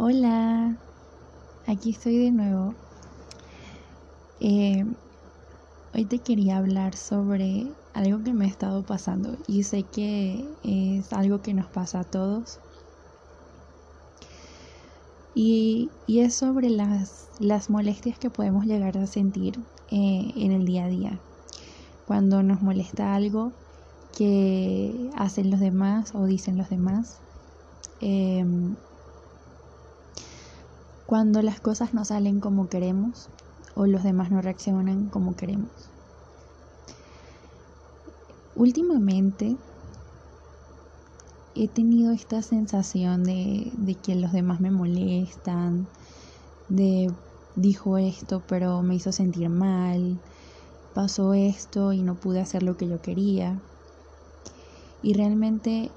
[0.00, 0.76] Hola,
[1.66, 2.72] aquí estoy de nuevo.
[4.38, 4.86] Eh,
[5.92, 11.12] hoy te quería hablar sobre algo que me ha estado pasando y sé que es
[11.12, 12.60] algo que nos pasa a todos.
[15.34, 19.58] Y, es sobre las, las, molestias que podemos llegar a sentir
[19.90, 21.18] eh, en el día a día.
[22.06, 23.50] Cuando nos molesta algo
[24.16, 27.18] que hacen los demás o dicen los demás.
[28.00, 28.76] Em,
[31.08, 33.30] cuando las cosas no salen como queremos
[33.74, 35.70] o los demás no reaccionan como queremos.
[38.54, 39.56] Últimamente
[41.54, 43.72] he tenido esta sensación de,
[44.02, 45.86] que los demás me molestan,
[46.68, 47.10] de
[47.56, 50.18] dijo esto pero me hizo sentir mal,
[50.92, 53.58] pasó esto y no pude hacer lo que yo quería.
[55.02, 55.90] Y realmente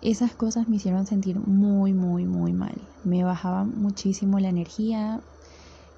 [0.00, 2.74] esas cosas me hicieron sentir muy, muy, muy mal.
[3.04, 5.20] Me bajaba muchísimo la energía,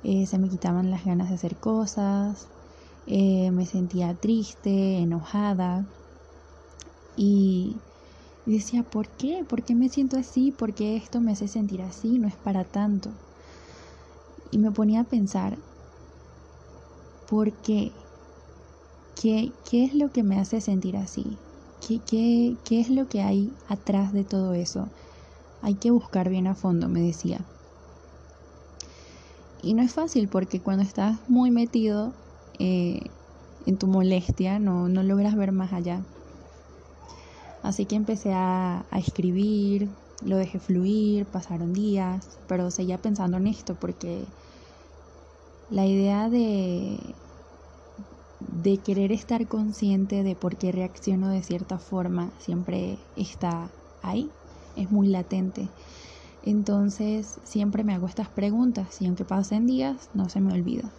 [0.02, 2.48] eh, se me quitaban las ganas de hacer cosas,
[3.06, 5.84] eh, me sentía triste, enojada.
[7.16, 7.76] Y,
[8.46, 9.44] decía, ¿por qué?
[9.46, 10.50] ¿Por qué me siento así?
[10.50, 12.18] ¿Por qué esto me hace sentir así?
[12.18, 13.10] No es para tanto.
[14.50, 15.58] Y me ponía a pensar,
[17.28, 17.92] ¿por qué?
[19.20, 21.38] ¿Qué, qué es lo que me hace sentir así?
[21.86, 24.86] ¿Qué, es lo que hay atrás de todo eso?
[25.62, 27.40] Hay que buscar bien a fondo, me decía.
[29.62, 32.12] Y no es fácil porque cuando estás muy metido
[32.58, 33.00] eh,
[33.66, 36.00] en tu molestia no, logras ver más allá.
[37.62, 39.88] Así que empecé a, a, escribir,
[40.24, 44.24] lo dejé fluir, pasaron días, pero seguía pensando en esto porque
[45.70, 46.98] la idea de,
[48.40, 53.70] de querer estar consciente de por qué reacciono de cierta forma siempre está
[54.02, 54.30] ahí,
[54.76, 55.68] es muy latente.
[56.42, 60.90] Entonces siempre me hago estas preguntas y aunque pasen días no se me olvida.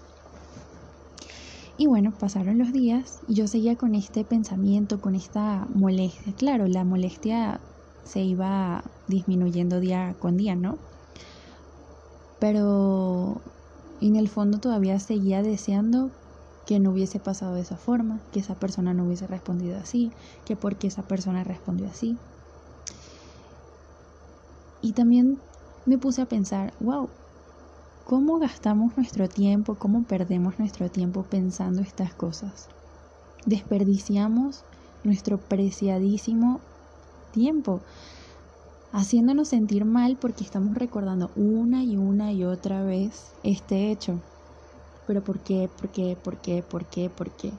[1.78, 6.34] Y bueno, pasaron los días y yo seguía con este pensamiento, con esta molestia.
[6.38, 7.60] Claro, la molestia
[8.04, 10.78] se iba disminuyendo día con día, ¿no?
[12.40, 13.42] Pero
[14.00, 16.12] en el fondo todavía seguía deseando
[16.72, 20.10] que no hubiese pasado de esa forma, que esa persona no hubiese respondido así,
[20.46, 22.16] que porque esa persona respondió así.
[24.82, 25.38] Y también
[25.86, 27.10] me puse a pensar, wow,
[28.06, 32.70] ¿cómo gastamos nuestro tiempo, cómo perdemos nuestro tiempo pensando estas cosas?
[33.46, 34.64] Desperdiciamos
[35.04, 36.62] nuestro preciadísimo
[37.34, 37.82] tiempo
[38.94, 44.22] haciéndonos sentir mal porque estamos recordando una y una y otra vez este hecho
[45.08, 45.70] pero ¿por qué?
[45.76, 46.18] ¿Por qué?
[46.22, 46.64] ¿Por qué?
[46.64, 47.10] ¿Por qué?
[47.10, 47.52] ¿Por qué?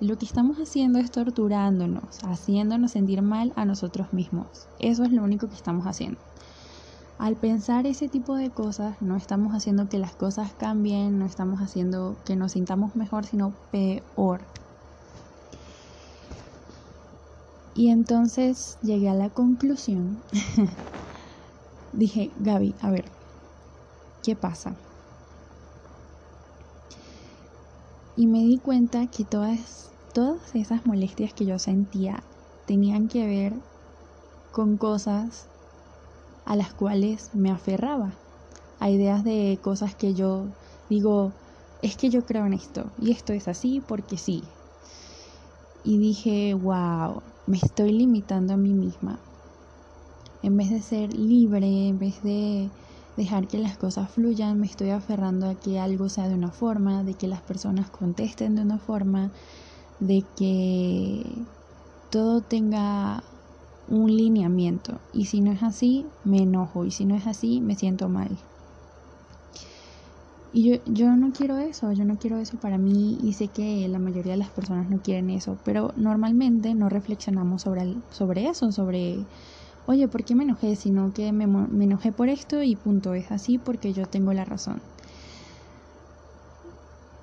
[0.00, 4.46] Lo que estamos haciendo es torturándonos, haciéndonos sentir mal a nosotros mismos.
[4.78, 6.18] Eso es lo único que estamos haciendo.
[7.18, 11.60] Al pensar ese tipo de cosas, no estamos haciendo que las cosas cambien, no estamos
[11.60, 14.40] haciendo que nos sintamos mejor, sino peor.
[17.74, 20.22] Y entonces llegué a la conclusión.
[21.92, 23.04] Dije, Gaby, a ver,
[24.22, 24.74] ¿qué pasa?
[28.20, 32.22] Y me di cuenta que todas, todas esas molestias que yo sentía
[32.66, 33.54] tenían que ver
[34.52, 35.46] con cosas
[36.44, 38.12] a las cuales me aferraba,
[38.78, 40.44] a ideas de cosas que yo
[40.90, 41.32] digo,
[41.80, 44.42] es que yo creo en esto y esto es así porque sí.
[45.82, 49.18] Y dije, wow, me estoy limitando a mí misma.
[50.42, 52.68] En vez de ser libre, en vez de
[53.20, 57.04] dejar que las cosas fluyan, me estoy aferrando a que algo sea de una forma,
[57.04, 59.30] de que las personas contesten de una forma,
[60.00, 61.22] de que
[62.10, 63.22] todo tenga
[63.88, 64.98] un lineamiento.
[65.12, 66.86] Y si no es así, me enojo.
[66.86, 68.30] Y si no es así, me siento mal.
[70.54, 73.86] Y yo, yo no quiero eso, yo no quiero eso para mí y sé que
[73.86, 78.72] la mayoría de las personas no quieren eso, pero normalmente no reflexionamos sobre, sobre eso,
[78.72, 79.26] sobre
[79.86, 80.76] oye, ¿por qué me enojé?
[80.76, 84.80] Sino que me, enojé por esto y punto, es así porque yo tengo la razón.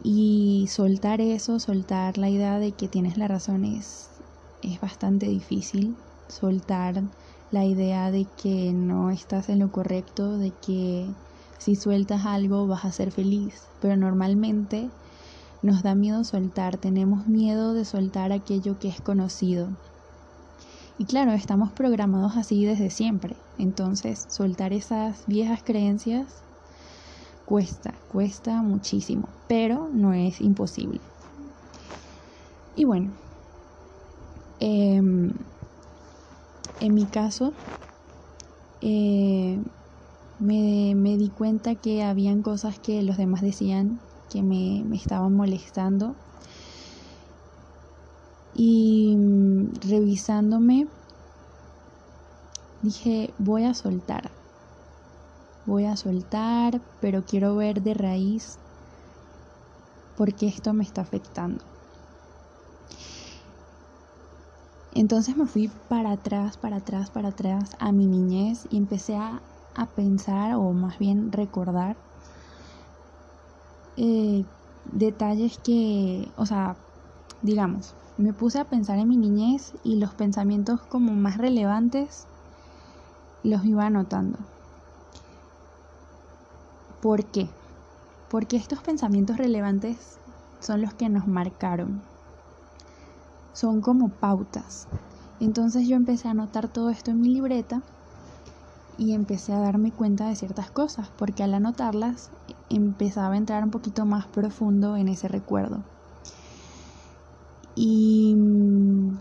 [0.04, 4.10] Y soltar eso, soltar la idea de que tienes la razón es,
[4.62, 5.96] es bastante difícil.
[6.30, 7.04] Soltar
[7.52, 11.08] la idea de que no estás en lo correcto, de que
[11.58, 13.62] si sueltas algo vas a ser feliz.
[13.80, 14.90] Pero normalmente
[15.62, 19.70] nos da miedo soltar, tenemos miedo de soltar aquello que es conocido,
[20.98, 23.38] y claro, estamos programados así desde siempre.
[23.58, 26.44] Entonces, soltar esas viejas creencias
[27.46, 31.00] cuesta, cuesta muchísimo, pero no es imposible.
[32.76, 33.12] Y bueno,
[34.60, 35.32] em,
[36.80, 37.54] en mi caso,
[38.82, 39.60] eh,
[40.40, 44.00] me, me di cuenta que habían cosas que los demás decían
[44.30, 46.16] que me, me estaban molestando.
[48.60, 50.88] Y mm, revisándome,
[52.82, 54.32] dije, voy a soltar.
[55.66, 58.58] Voy a soltar, pero quiero ver de raíz
[60.16, 61.64] por qué esto me está afectando.
[64.92, 69.44] Entonces me fui para atrás, para atrás, para atrás a mi niñez y empecé a,
[69.76, 71.96] a pensar o más bien recordar
[73.96, 74.46] eh,
[74.86, 76.78] detalles que, o sea,
[77.42, 82.26] digamos, me puse a pensar en mi niñez y los pensamientos como más relevantes
[83.44, 84.40] los iba anotando.
[87.02, 87.48] ¿Por qué?
[88.30, 90.18] Porque estos pensamientos relevantes
[90.60, 92.02] son los que nos marcaron.
[93.54, 94.88] Son como pautas.
[95.40, 97.82] Entonces yo empecé a anotar todo esto en mi libreta
[98.98, 102.32] y empecé a darme cuenta de ciertas cosas, porque al anotarlas
[102.72, 105.84] empezaba a entrar un poquito más profundo en ese recuerdo.
[107.80, 108.36] Y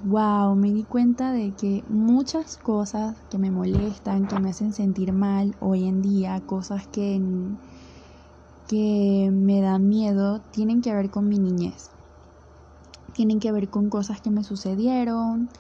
[0.05, 5.13] wow, me di cuenta de que muchas cosas que me molestan, que me hacen sentir
[5.13, 7.21] mal hoy en día, cosas que,
[8.67, 11.91] que me dan miedo, tienen que ver con mi niñez.
[13.13, 15.51] Tienen que ver con cosas que me sucedieron.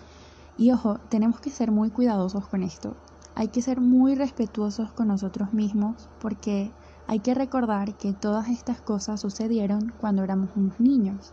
[0.56, 2.96] Y ojo, tenemos que ser muy cuidadosos con esto
[3.37, 6.72] hay que ser muy respetuosos con nosotros mismos porque
[7.06, 11.32] hay que recordar que todas estas cosas sucedieron cuando éramos unos niños.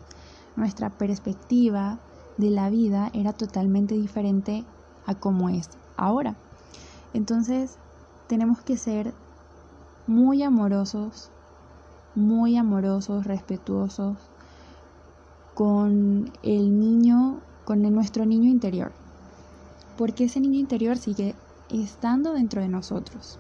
[0.56, 2.00] Nuestra perspectiva
[2.38, 4.64] de la vida era totalmente diferente
[5.06, 6.36] a como es ahora.
[7.14, 7.78] Entonces
[8.28, 9.14] tenemos que ser
[10.08, 11.30] muy amorosos,
[12.16, 14.18] muy amorosos, respetuosos
[15.54, 18.92] con el niño, con nuestro niño interior.
[19.98, 21.36] Porque ese niño interior sigue
[21.70, 23.40] estando dentro de nosotros.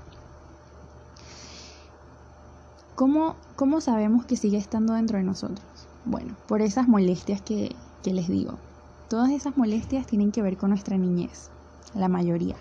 [2.95, 5.72] ¿Cómo, ¿Cómo, sabemos que sigue estando dentro de nosotros?
[6.05, 8.59] Bueno, por esas molestias que, les digo.
[9.09, 11.50] Todas esas molestias tienen que ver con nuestra niñez,
[11.95, 12.55] la mayoría.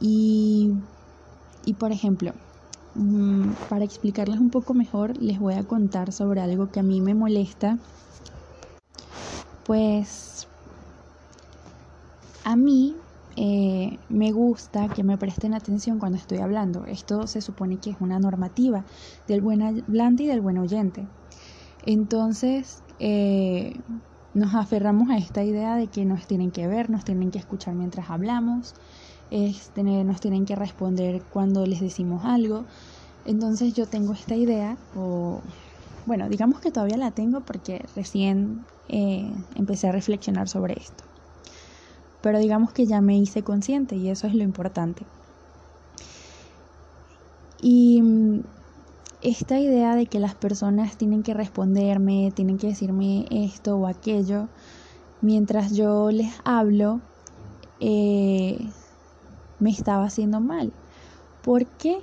[0.00, 0.72] Y,
[1.64, 2.32] y por ejemplo,
[2.94, 7.00] mm, para explicarles un poco mejor, les voy a contar sobre algo que a mí
[7.00, 7.78] me molesta.
[9.64, 10.46] Pues
[12.44, 12.94] a mí
[13.36, 16.84] eh, me gusta que me presten atención cuando estoy hablando.
[16.86, 18.84] Esto se supone que es una normativa
[19.26, 21.06] del buen hablante y del buen oyente.
[21.84, 23.80] Entonces, eh,
[24.34, 27.74] nos aferramos a esta idea de que nos tienen que ver, nos tienen que escuchar
[27.74, 28.74] mientras hablamos,
[29.30, 32.64] nos tienen que responder cuando les decimos algo.
[33.24, 35.40] Entonces yo tengo esta idea, o
[36.06, 41.13] bueno, digamos que todavía la tengo porque recién eh, empecé a reflexionar sobre esto
[42.24, 45.04] pero digamos que ya me hice consciente y eso es lo importante.
[47.60, 48.40] Y mm,
[49.20, 54.48] esta idea de que las personas tienen que responderme, tienen que decirme esto o aquello,
[55.20, 57.02] mientras yo les hablo,
[57.80, 58.70] eh,
[59.60, 60.72] me estaba haciendo mal.
[61.42, 61.98] ¿Por qué?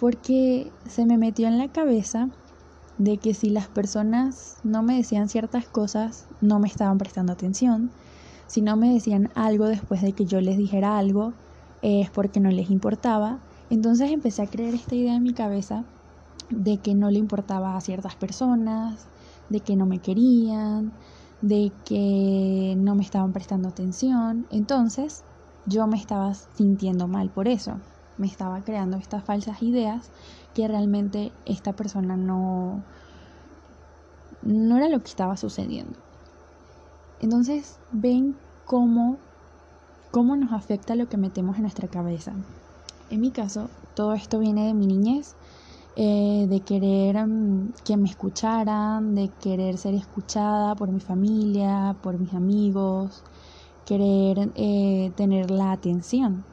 [0.00, 2.28] Porque se me metió en la cabeza
[2.98, 7.92] de que si las personas no me decían ciertas cosas, no me estaban prestando atención,
[8.50, 11.34] si no me decían algo después de que yo les dijera algo,
[11.82, 13.38] es porque no les importaba.
[13.70, 15.84] Entonces empecé a creer esta idea en mi cabeza
[16.50, 19.06] de que no le importaba a ciertas personas,
[19.50, 20.90] de que no me querían,
[21.42, 24.44] de que no me estaban prestando atención.
[24.50, 25.22] Entonces
[25.66, 27.76] yo me estaba sintiendo mal por eso.
[28.18, 30.10] Me estaba creando estas falsas ideas
[30.54, 32.82] que realmente esta persona no,
[34.42, 36.09] no era lo que estaba sucediendo.
[37.20, 38.34] Entonces, ven
[38.64, 39.18] cómo,
[40.10, 42.32] cómo nos afecta lo que metemos en nuestra cabeza.
[43.10, 45.34] En mi caso, todo esto viene de mi niñez,
[45.96, 52.18] eh, de querer mm, que me escucharan, de querer ser escuchada por mi familia, por
[52.18, 53.22] mis amigos,
[53.84, 56.44] querer eh, tener la atención.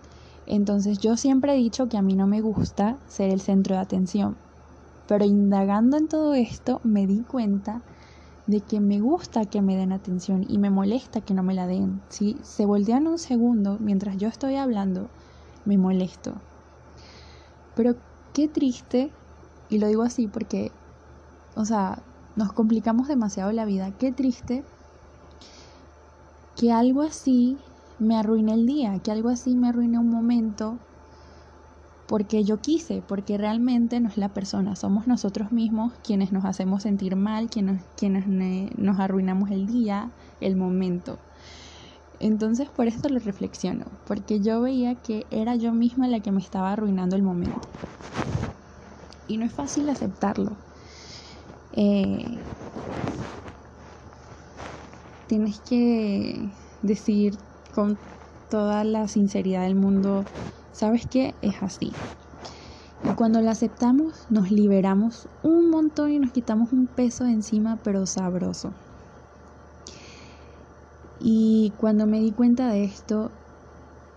[0.48, 3.82] Entonces yo siempre he dicho que a mí no me gusta ser el centro de
[3.82, 4.36] atención,
[5.08, 7.82] pero indagando en todo esto me di cuenta
[8.48, 11.68] de que me gusta que me den atención y me molesta que no me la
[11.68, 12.02] den.
[12.10, 15.10] Si se voltean un segundo mientras yo estoy hablando,
[15.66, 16.34] me molesto.
[17.76, 17.96] Pero
[18.34, 19.12] qué triste,
[19.70, 20.72] y lo digo así porque,
[21.56, 22.02] o sea,
[22.36, 24.64] nos complicamos demasiado la vida, qué triste
[26.56, 27.58] que algo así
[28.00, 30.80] me arruine el día, que algo así me arruine un momento
[32.08, 36.84] porque yo quise, porque realmente no es la persona, somos nosotros mismos quienes nos hacemos
[36.84, 38.26] sentir mal, quienes, quienes
[38.78, 40.10] nos arruinamos el día,
[40.40, 41.20] el momento.
[42.20, 46.42] Entonces por eso lo reflexiono, porque yo veía que era yo misma la que me
[46.42, 47.62] estaba arruinando el momento.
[49.28, 50.56] Y no es fácil aceptarlo.
[51.74, 52.40] Eh,
[55.28, 56.50] tienes que
[56.82, 57.38] decir
[57.76, 57.98] con
[58.50, 60.24] toda la sinceridad del mundo,
[60.72, 61.34] ¿sabes qué?
[61.42, 61.92] Es así.
[63.04, 67.78] Y cuando lo aceptamos, nos liberamos un montón y nos quitamos un peso de encima,
[67.84, 68.72] pero sabroso.
[71.20, 73.32] Y cuando me di cuenta de esto,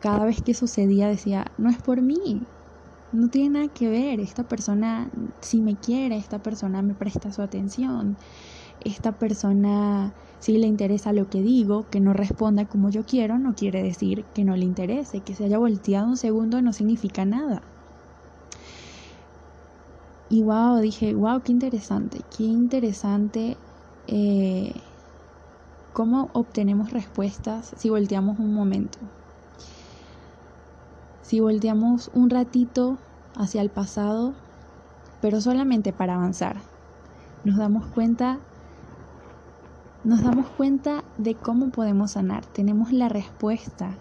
[0.01, 2.43] cada vez que sucedía decía, no es por mí,
[3.12, 7.43] no tiene nada que ver, esta persona si me quiere, esta persona me presta su
[7.43, 8.17] atención,
[8.81, 13.55] esta persona si le interesa lo que digo, que no responda como yo quiero, no
[13.55, 17.62] quiere decir que no le interese, que se haya volteado un segundo no significa nada.
[20.31, 23.57] Y wow, dije, wow, qué interesante, qué interesante
[24.07, 24.73] eh,
[25.93, 28.99] cómo obtenemos respuestas si volteamos un momento.
[31.23, 32.99] Si volteamos un ratito
[33.37, 34.35] hacia el pasado,
[35.21, 36.57] pero solamente para avanzar,
[37.45, 38.39] nos damos cuenta
[40.03, 42.47] nos damos cuenta de cómo podemos sanar.
[42.47, 43.99] Tenemos la respuesta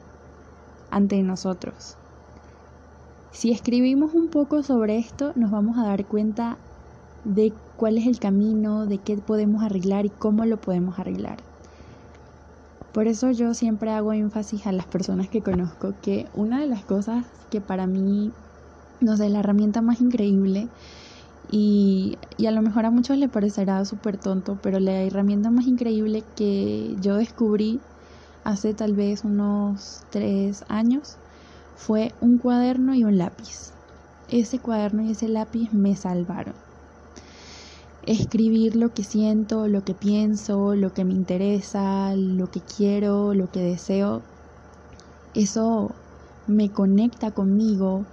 [0.91, 1.97] ante nosotros.
[3.31, 6.57] Si escribimos un poco sobre esto, nos vamos a dar cuenta
[7.25, 11.48] de cuál es el camino, de qué podemos arreglar y cómo lo podemos arreglar.
[12.91, 16.85] Por eso yo siempre hago énfasis a las personas que conozco que una de las
[16.85, 18.33] cosas que para mí,
[18.99, 20.69] no sé, la herramienta más increíble
[21.51, 22.17] y,
[22.47, 26.95] a lo mejor a muchos le parecerá súper tonto, pero la herramienta más increíble que
[26.99, 27.79] yo descubrí
[28.43, 31.17] hace tal vez unos tres años
[31.75, 33.73] fue un cuaderno y un lápiz.
[34.27, 36.55] Ese cuaderno y ese lápiz me salvaron.
[38.09, 43.51] Escribir lo que siento, lo que pienso, lo que me interesa, lo que quiero, lo
[43.51, 44.23] que deseo,
[45.35, 45.91] eso
[46.47, 48.03] me conecta conmigo,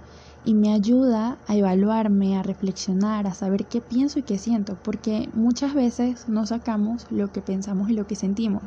[0.45, 5.29] y me ayuda a evaluarme, a reflexionar, a saber qué pienso y qué siento, porque
[5.33, 8.61] muchas veces no sacamos lo que pensamos y lo que sentimos.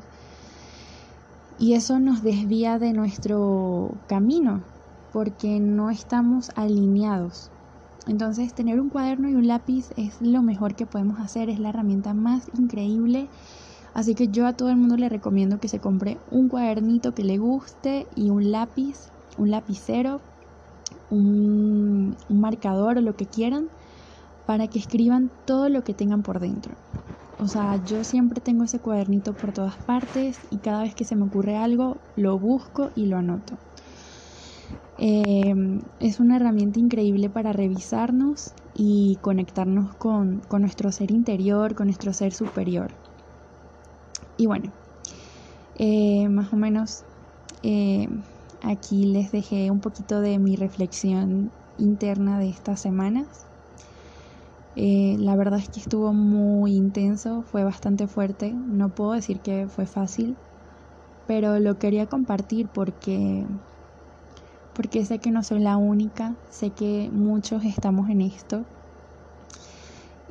[1.61, 4.65] Y eso nos desvía de nuestro camino,
[5.13, 7.53] porque no estamos alineados.
[8.07, 11.69] Entonces tener un cuaderno y un lápiz es lo mejor que podemos hacer, es la
[11.69, 13.29] herramienta más increíble.
[13.95, 17.25] Así que yo a todo el mundo le recomiendo que se compre un cuadernito que
[17.25, 20.21] le guste y un lápiz, un lapicero
[21.11, 23.69] un, marcador o lo que quieran
[24.47, 26.75] para que escriban todo lo que tengan por dentro.
[27.39, 31.17] O sea, yo siempre tengo ese cuadernito por todas partes y cada vez que se
[31.17, 33.59] me ocurre algo lo busco y lo anoto.
[35.01, 35.55] Eh,
[35.99, 42.33] es una herramienta increíble para revisarnos y conectarnos con, nuestro ser interior, con nuestro ser
[42.33, 42.93] superior.
[44.37, 44.73] Y bueno,
[45.75, 47.05] eh, más o menos
[47.63, 48.09] eh,
[48.63, 53.47] Aquí les dejé un poquito de mi reflexión interna de estas semanas.
[54.77, 58.53] Eh, la verdad es que estuvo muy intenso, fue bastante fuerte.
[58.53, 60.37] No puedo decir que fue fácil,
[61.27, 63.47] pero lo quería compartir porque
[64.81, 68.65] porque sé que no soy la única, sé que muchos estamos en esto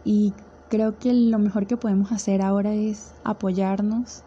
[0.03, 0.33] y
[0.69, 4.23] creo que lo mejor que podemos hacer ahora es apoyarnos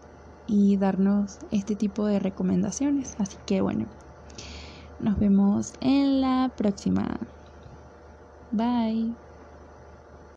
[0.47, 3.17] y darnos este tipo de recomendaciones.
[3.19, 3.87] Así que bueno,
[5.01, 7.19] nos vemos en la próxima.
[8.53, 9.32] Bye.